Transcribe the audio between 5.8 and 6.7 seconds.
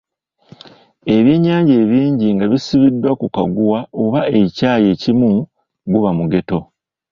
guba mugeto